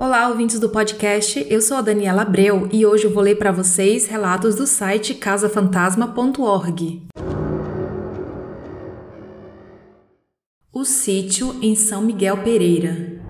[0.00, 1.46] Olá, ouvintes do podcast.
[1.50, 5.12] Eu sou a Daniela Abreu e hoje eu vou ler para vocês relatos do site
[5.12, 7.02] casafantasma.org.
[10.72, 13.20] O sítio em São Miguel Pereira.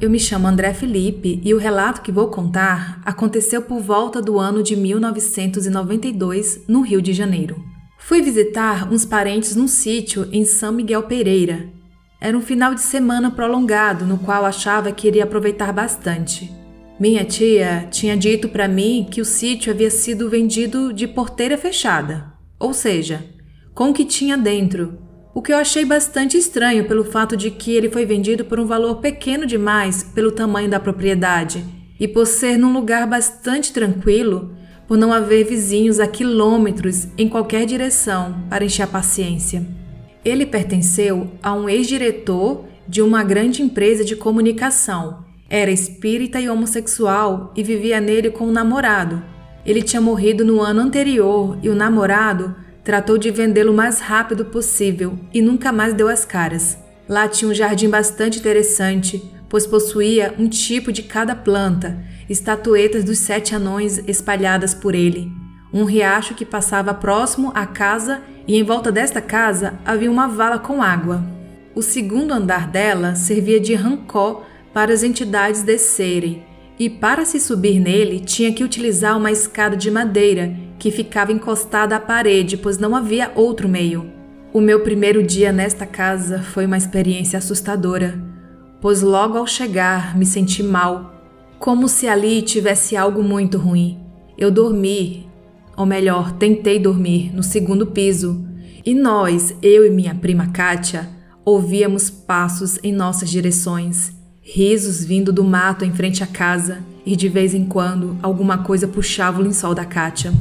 [0.00, 4.40] Eu me chamo André Felipe e o relato que vou contar aconteceu por volta do
[4.40, 7.64] ano de 1992, no Rio de Janeiro.
[7.96, 11.78] Fui visitar uns parentes num sítio em São Miguel Pereira,
[12.20, 16.52] era um final de semana prolongado no qual achava que iria aproveitar bastante.
[16.98, 22.30] Minha tia tinha dito para mim que o sítio havia sido vendido de porteira fechada,
[22.58, 23.24] ou seja,
[23.72, 24.98] com o que tinha dentro,
[25.32, 28.66] o que eu achei bastante estranho pelo fato de que ele foi vendido por um
[28.66, 31.64] valor pequeno demais pelo tamanho da propriedade
[31.98, 34.54] e por ser num lugar bastante tranquilo,
[34.86, 39.79] por não haver vizinhos a quilômetros em qualquer direção para encher a paciência.
[40.24, 45.24] Ele pertenceu a um ex-diretor de uma grande empresa de comunicação.
[45.48, 49.22] Era espírita e homossexual e vivia nele com um namorado.
[49.64, 52.54] Ele tinha morrido no ano anterior e o namorado
[52.84, 56.78] tratou de vendê-lo o mais rápido possível e nunca mais deu as caras.
[57.08, 63.18] Lá tinha um jardim bastante interessante, pois possuía um tipo de cada planta, estatuetas dos
[63.18, 65.30] sete anões espalhadas por ele,
[65.72, 70.58] um riacho que passava próximo à casa e em volta desta casa havia uma vala
[70.58, 71.22] com água.
[71.74, 76.44] O segundo andar dela servia de rancó para as entidades descerem,
[76.78, 81.94] e para se subir nele tinha que utilizar uma escada de madeira que ficava encostada
[81.94, 84.10] à parede, pois não havia outro meio.
[84.52, 88.18] O meu primeiro dia nesta casa foi uma experiência assustadora,
[88.80, 91.14] pois logo ao chegar me senti mal,
[91.58, 94.00] como se ali tivesse algo muito ruim.
[94.38, 95.29] Eu dormi
[95.80, 98.44] ou melhor, tentei dormir no segundo piso,
[98.84, 101.08] e nós, eu e minha prima Kátia,
[101.42, 107.30] ouvíamos passos em nossas direções, risos vindo do mato em frente à casa, e de
[107.30, 110.34] vez em quando alguma coisa puxava o lençol da Kátia.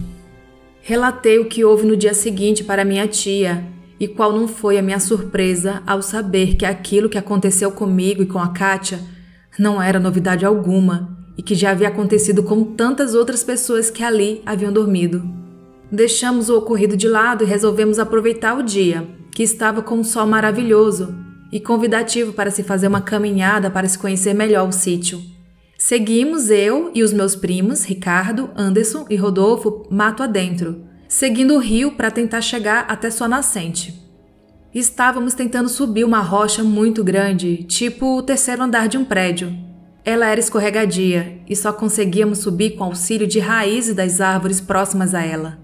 [0.82, 3.64] Relatei o que houve no dia seguinte para minha tia,
[3.98, 8.26] e qual não foi a minha surpresa ao saber que aquilo que aconteceu comigo e
[8.26, 8.99] com a Kátia
[9.58, 14.42] não era novidade alguma e que já havia acontecido com tantas outras pessoas que ali
[14.45, 15.23] haviam dormido.
[15.89, 20.28] Deixamos o ocorrido de lado e resolvemos aproveitar o dia, que estava com um sol
[20.28, 21.16] maravilhoso
[21.49, 25.22] e convidativo para se fazer uma caminhada para se conhecer melhor o sítio.
[25.78, 31.94] Seguimos eu e os meus primos, Ricardo, Anderson e Rodolfo, mato adentro, seguindo o rio
[31.94, 33.98] para tentar chegar até sua nascente.
[34.76, 39.68] Estávamos tentando subir uma rocha muito grande, tipo o terceiro andar de um prédio,
[40.09, 45.23] ela era escorregadia e só conseguíamos subir com auxílio de raízes das árvores próximas a
[45.23, 45.59] ela.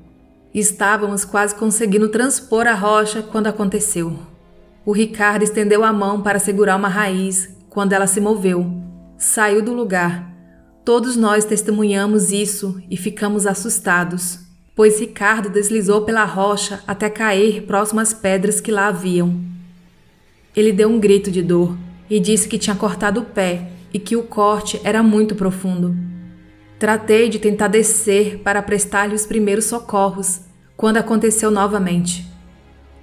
[0.54, 4.20] Estávamos quase conseguindo transpor a rocha quando aconteceu.
[4.86, 8.72] O Ricardo estendeu a mão para segurar uma raiz quando ela se moveu.
[9.18, 10.32] Saiu do lugar.
[10.86, 14.42] Todos nós testemunhamos isso e ficamos assustados,
[14.76, 19.42] pois Ricardo deslizou pela rocha até cair próximo às pedras que lá haviam.
[20.56, 21.76] Ele deu um grito de dor
[22.08, 25.96] e disse que tinha cortado o pé e que o corte era muito profundo.
[26.78, 30.42] Tratei de tentar descer para prestar-lhe os primeiros socorros,
[30.76, 32.30] quando aconteceu novamente.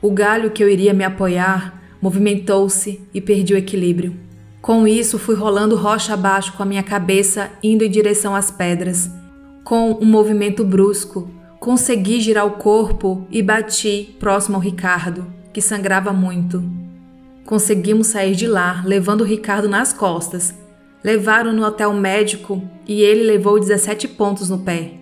[0.02, 4.14] O galho que eu iria me apoiar movimentou-se e perdi o equilíbrio.
[4.60, 9.10] Com isso, fui rolando rocha abaixo com a minha cabeça indo em direção às pedras.
[9.64, 16.12] Com um movimento brusco, consegui girar o corpo e bati próximo ao Ricardo, que sangrava
[16.12, 16.62] muito.
[17.47, 20.54] Conseguimos sair de lá, levando o Ricardo nas costas,
[21.04, 24.92] Levaram-no até o médico e ele levou 17 pontos no pé.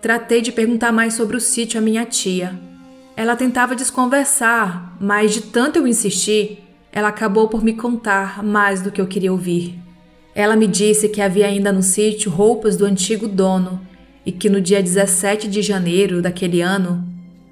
[0.00, 2.58] Tratei de perguntar mais sobre o sítio à minha tia.
[3.16, 8.90] Ela tentava desconversar, mas de tanto eu insistir, ela acabou por me contar mais do
[8.90, 9.78] que eu queria ouvir.
[10.34, 13.80] Ela me disse que havia ainda no sítio roupas do antigo dono
[14.24, 17.04] e que no dia 17 de janeiro daquele ano,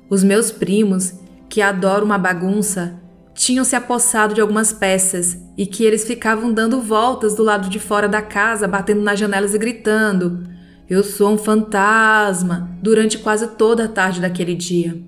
[0.08, 1.14] os meus primos,
[1.48, 3.00] que adoram uma bagunça,
[3.38, 7.78] tinham se apossado de algumas peças e que eles ficavam dando voltas do lado de
[7.78, 10.42] fora da casa, batendo nas janelas e gritando:
[10.90, 12.76] Eu sou um fantasma!
[12.82, 15.00] durante quase toda a tarde daquele dia.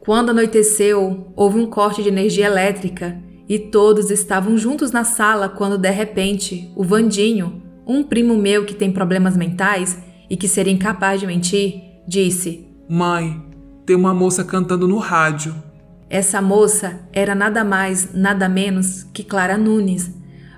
[0.00, 5.76] Quando anoiteceu, houve um corte de energia elétrica e todos estavam juntos na sala quando
[5.76, 9.98] de repente o Vandinho, um primo meu que tem problemas mentais
[10.30, 13.38] e que seria incapaz de mentir, disse: Mãe,
[13.84, 15.65] tem uma moça cantando no rádio.
[16.08, 20.10] Essa moça era nada mais, nada menos que Clara Nunes,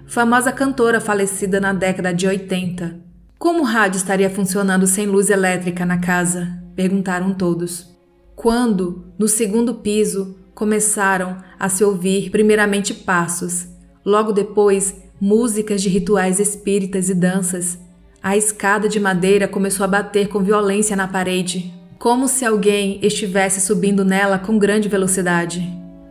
[0.06, 3.00] famosa cantora falecida na década de 80.
[3.38, 6.58] Como o rádio estaria funcionando sem luz elétrica na casa?
[6.74, 7.96] perguntaram todos.
[8.36, 13.66] Quando, no segundo piso, começaram a se ouvir primeiramente passos,
[14.04, 17.78] logo depois músicas de rituais espíritas e danças.
[18.22, 23.60] A escada de madeira começou a bater com violência na parede, como se alguém estivesse
[23.60, 25.68] subindo nela com grande velocidade.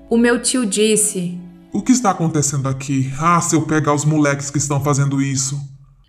[0.09, 1.39] O meu tio disse:
[1.71, 3.11] O que está acontecendo aqui?
[3.19, 5.59] Ah, se eu pegar os moleques que estão fazendo isso.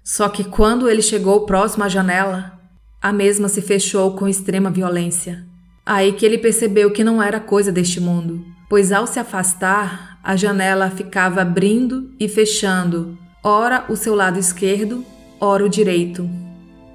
[0.02, 2.58] Só que quando ele chegou próximo à janela,
[3.00, 5.46] a mesma se fechou com extrema violência.
[5.86, 10.34] Aí que ele percebeu que não era coisa deste mundo, pois ao se afastar, a
[10.34, 15.04] janela ficava abrindo e fechando, ora o seu lado esquerdo,
[15.40, 16.28] ora o direito.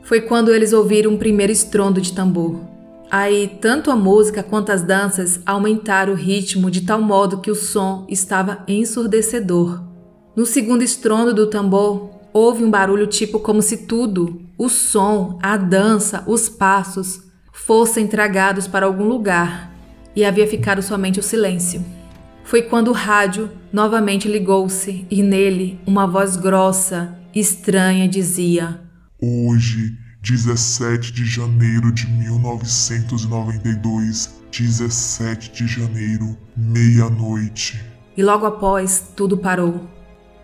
[0.04, 2.73] Foi quando eles ouviram o primeiro estrondo de tambor.
[3.16, 7.56] Aí, tanto a música quanto as danças aumentaram o ritmo de tal modo que o
[7.56, 9.84] som estava ensurdecedor.
[10.36, 15.56] No segundo estrondo do tambor, houve um barulho tipo como se tudo, o som, a
[15.56, 17.22] dança, os passos,
[17.52, 19.72] fossem tragados para algum lugar
[20.16, 21.86] e havia ficado somente o silêncio.
[22.44, 28.82] Foi quando o rádio novamente ligou-se e nele uma voz grossa estranha dizia:
[29.22, 37.84] Hoje, 17 de janeiro de 1992, 17 de janeiro, meia-noite.
[38.16, 39.86] E logo após, tudo parou.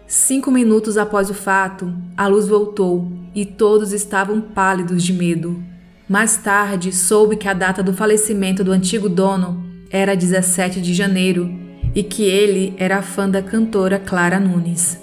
[0.05, 5.63] Cinco minutos após o fato, a luz voltou e todos estavam pálidos de medo.
[6.09, 11.49] Mais tarde, soube que a data do falecimento do antigo dono era 17 de janeiro
[11.95, 14.99] e que ele era fã da cantora Clara Nunes.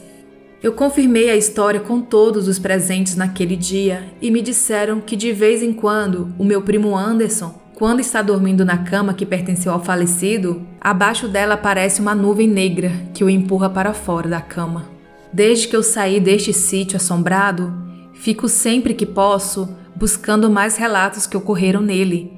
[0.66, 5.30] Eu confirmei a história com todos os presentes naquele dia e me disseram que de
[5.32, 9.84] vez em quando o meu primo Anderson, quando está dormindo na cama que pertenceu ao
[9.84, 14.90] falecido, abaixo dela aparece uma nuvem negra que o empurra para fora da cama.
[15.32, 17.72] Desde que eu saí deste sítio assombrado,
[18.14, 22.32] fico sempre que posso buscando mais relatos que ocorreram nele,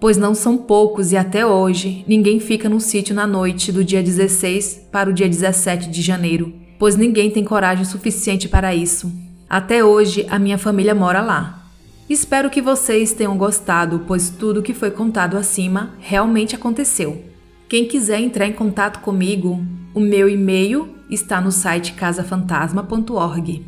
[0.00, 4.02] pois não são poucos e até hoje ninguém fica no sítio na noite do dia
[4.02, 9.10] 16 para o dia 17 de janeiro pois ninguém tem coragem suficiente para isso.
[9.48, 11.64] Até hoje, a minha família mora lá.
[12.10, 17.24] Espero que vocês tenham gostado, pois tudo que foi contado acima realmente aconteceu.
[17.70, 19.64] Quem quiser entrar em contato comigo,
[19.94, 23.64] o meu e-mail está no site casafantasma.org.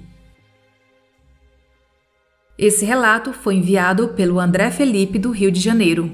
[2.59, 6.13] Esse relato foi enviado pelo André Felipe do Rio de Janeiro.